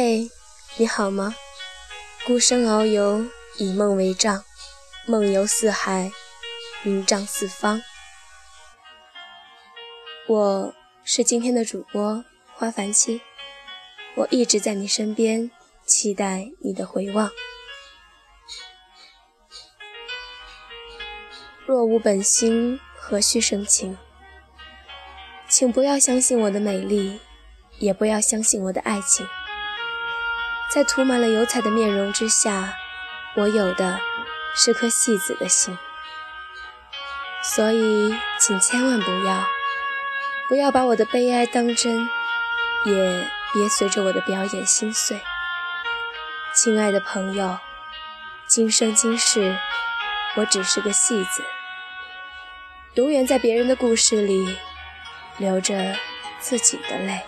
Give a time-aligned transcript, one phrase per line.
[0.00, 0.30] 嘿，
[0.76, 1.34] 你好吗？
[2.24, 3.26] 孤身遨游，
[3.56, 4.44] 以梦为帐，
[5.06, 6.12] 梦游四海，
[6.84, 7.82] 云帐四方。
[10.28, 10.72] 我
[11.02, 12.24] 是今天的主播
[12.54, 13.20] 花凡期，
[14.14, 15.50] 我一直在你身边，
[15.84, 17.32] 期待你的回望。
[21.66, 23.98] 若无本心，何须深情？
[25.48, 27.18] 请不要相信我的美丽，
[27.80, 29.26] 也不要相信我的爱情。
[30.68, 32.76] 在涂满了油彩的面容之下，
[33.34, 33.98] 我有的
[34.54, 35.76] 是颗戏子的心。
[37.42, 39.46] 所以，请千万不要，
[40.48, 42.08] 不要把我的悲哀当真，
[42.84, 45.18] 也别随着我的表演心碎。
[46.54, 47.58] 亲爱的朋友，
[48.46, 49.56] 今生今世，
[50.34, 51.42] 我只是个戏子，
[52.94, 54.58] 永远在别人的故事里
[55.38, 55.96] 流着
[56.40, 57.22] 自己的泪。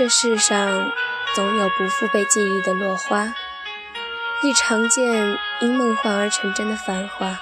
[0.00, 0.90] 这世上
[1.34, 3.34] 总有不复被记忆的落花，
[4.42, 7.38] 亦常见因梦幻而成真的繁华。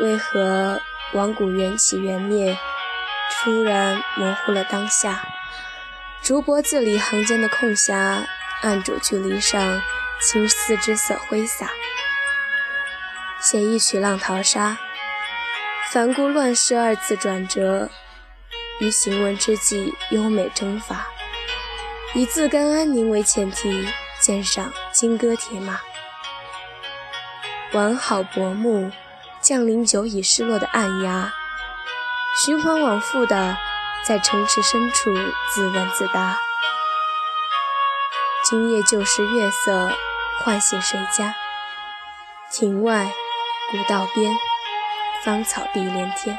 [0.00, 0.82] 为何
[1.14, 2.58] 往古缘起缘灭，
[3.32, 5.26] 突然模糊了当下？
[6.20, 8.26] 竹帛字里行间的空暇，
[8.60, 9.80] 按主距离上
[10.20, 11.70] 青丝之色挥洒。
[13.40, 14.76] 写一曲浪淘沙，
[15.90, 17.88] 凡顾乱世二字转折，
[18.80, 21.06] 于行文之际优美征伐。
[22.12, 23.86] 以自甘安宁为前提，
[24.18, 25.78] 鉴赏金戈铁马，
[27.72, 28.90] 完好薄暮，
[29.40, 31.32] 降临久已失落的暗崖，
[32.44, 33.56] 循环往复的
[34.04, 35.14] 在城池深处
[35.54, 36.36] 自问自答。
[38.44, 39.92] 今夜旧时月色
[40.40, 41.36] 唤醒谁家？
[42.50, 43.12] 庭外
[43.70, 44.36] 古道边，
[45.22, 46.36] 芳草碧连天。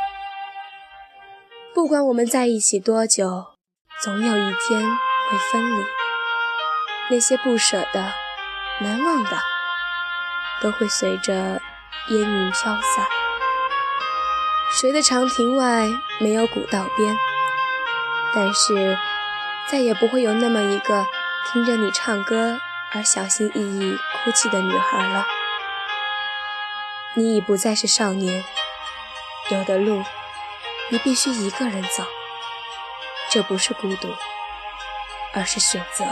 [1.73, 3.45] 不管我们在一起多久，
[4.03, 5.10] 总有一天。
[5.31, 5.85] 会分离，
[7.09, 8.13] 那些不舍的、
[8.81, 9.37] 难忘的，
[10.61, 11.33] 都会随着
[12.09, 13.07] 烟云飘散。
[14.73, 15.87] 谁的长亭外
[16.19, 17.17] 没有古道边？
[18.35, 18.97] 但是
[19.67, 21.05] 再也不会有那么一个
[21.51, 22.59] 听着你唱歌
[22.93, 25.25] 而小心翼翼哭泣的女孩了。
[27.13, 28.43] 你已不再是少年，
[29.49, 30.03] 有的路
[30.89, 32.05] 你必须一个人走，
[33.29, 34.13] 这不是孤独。
[35.33, 36.05] 而是选择。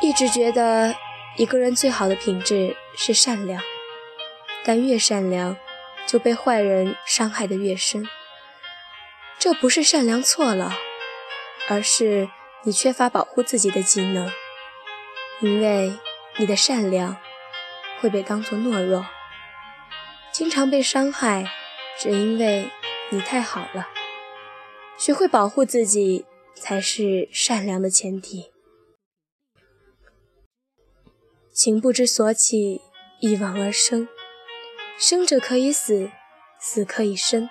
[0.00, 0.94] 一直觉得
[1.36, 3.62] 一个人最好的品质是善良，
[4.64, 5.56] 但越善良，
[6.06, 8.06] 就被坏人伤害的越深。
[9.38, 10.76] 这不是善良错了，
[11.68, 12.28] 而是
[12.64, 14.30] 你缺乏保护自己的技能。
[15.40, 15.92] 因为
[16.36, 17.16] 你的善良
[18.00, 19.06] 会被当作懦弱，
[20.32, 21.50] 经常被伤害，
[21.98, 22.70] 只因为
[23.10, 23.88] 你太好了。
[24.96, 26.26] 学会保护自己。
[26.54, 28.50] 才是善良的前提。
[31.52, 32.80] 情不知所起，
[33.20, 34.08] 一往而生。
[34.98, 36.10] 生者可以死，
[36.60, 37.48] 死可以生。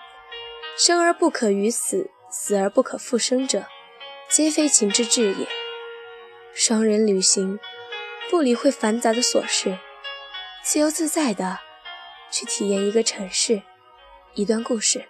[0.77, 3.67] 生而不可与死，死而不可复生者，
[4.29, 5.47] 皆非情之至也。
[6.53, 7.59] 双人旅行，
[8.29, 9.77] 不理会繁杂的琐事，
[10.63, 11.59] 自由自在的
[12.31, 13.61] 去体验一个城市，
[14.33, 15.05] 一段故事，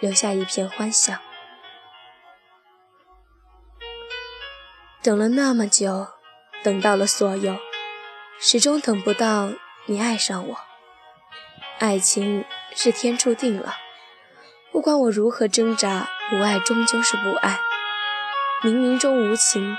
[0.00, 1.20] 留下一片欢笑。
[5.06, 6.08] 等了那么久，
[6.64, 7.56] 等到了所有，
[8.40, 9.50] 始终等不到
[9.84, 10.58] 你爱上我。
[11.78, 12.44] 爱情
[12.74, 13.76] 是天注定了，
[14.72, 17.60] 不管我如何挣扎，不爱终究是不爱。
[18.64, 19.76] 冥冥中无情，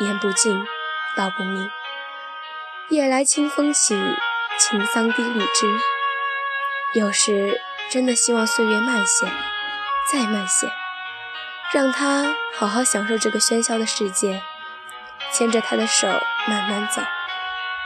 [0.00, 0.64] 言不尽，
[1.18, 1.68] 道不明。
[2.88, 3.94] 夜来清风起，
[4.58, 5.66] 情桑低绿枝。
[6.94, 7.60] 有时
[7.90, 9.26] 真的希望岁月慢些，
[10.10, 10.72] 再慢些，
[11.74, 14.42] 让他好好享受这个喧嚣的世界。
[15.32, 16.06] 牵着他的手
[16.46, 17.00] 慢慢走，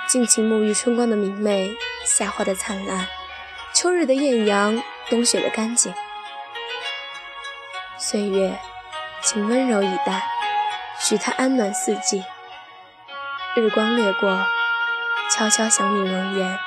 [0.08, 3.06] 尽情沐浴春光的明媚，夏花的灿烂，
[3.72, 5.94] 秋日的艳阳，冬雪的干净。
[7.98, 8.58] 岁月，
[9.22, 10.26] 请温柔以待，
[10.98, 12.24] 许他安暖四季。
[13.54, 14.44] 日光掠过，
[15.30, 16.58] 悄悄想你容颜。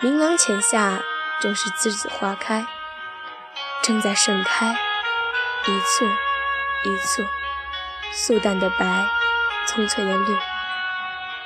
[0.00, 1.00] 明朗浅夏，
[1.40, 2.64] 正是栀子花开，
[3.82, 4.74] 正在盛开，
[5.66, 6.06] 一簇
[6.84, 7.24] 一簇，
[8.10, 9.06] 素淡的白。
[9.66, 10.38] 葱翠的绿，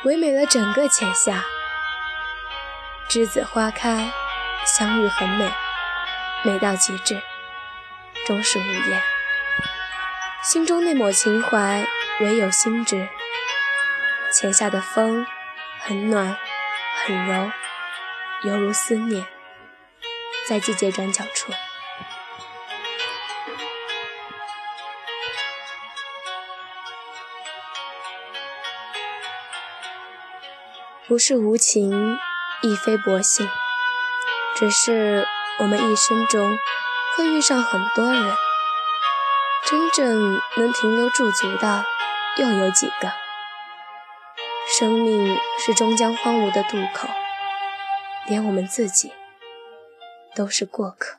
[0.05, 1.45] 唯美了整个浅夏。
[3.09, 4.11] 栀子花开，
[4.65, 5.51] 相遇很美，
[6.43, 7.23] 美到极致，
[8.27, 9.03] 终是无言。
[10.43, 11.87] 心中那抹情怀，
[12.21, 13.09] 唯有心知。
[14.33, 15.27] 浅夏的风，
[15.81, 16.37] 很暖，
[17.05, 17.51] 很柔，
[18.43, 19.25] 犹如思念，
[20.49, 21.53] 在季节转角处。
[31.09, 32.19] 不是无情，
[32.63, 33.49] 亦非薄幸，
[34.57, 35.25] 只是
[35.61, 36.59] 我们一生中
[37.17, 38.35] 会遇上很多人，
[39.65, 41.85] 真正能停留驻足的
[42.39, 43.13] 又有几个？
[44.77, 47.09] 生命是终将荒芜的渡口，
[48.27, 49.13] 连我们自己
[50.35, 51.19] 都是过客。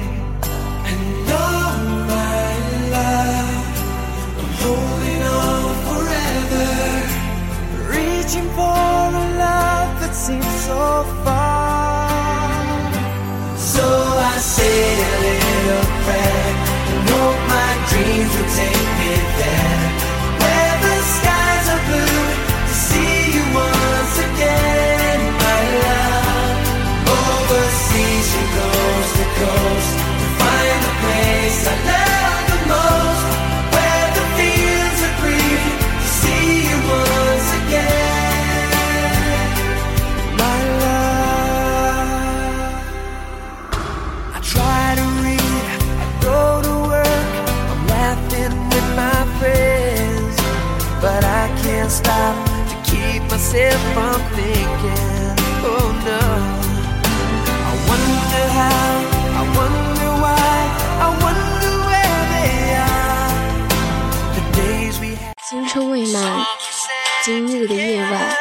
[8.21, 12.51] Reaching for a love that seems so far.
[13.57, 13.85] So
[14.31, 14.77] I say
[15.09, 16.49] a little prayer
[16.91, 19.00] and hope my dreams will take
[51.01, 52.35] but I can't stop
[52.69, 55.35] to keep myself from thinking.
[55.65, 56.21] Oh no.
[57.69, 58.93] I wonder how,
[59.41, 60.53] I wonder why,
[61.01, 63.33] I wonder where they are.
[64.35, 65.33] The days we had.
[65.49, 66.45] 青春未满，
[67.23, 68.37] 今日的夜晚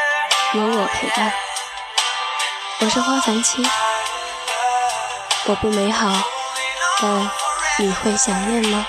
[0.54, 1.32] 有我陪伴。
[2.80, 3.66] 我是花凡妻，
[5.46, 6.12] 我不美好，
[7.00, 7.30] 但
[7.78, 8.86] 你会想念吗？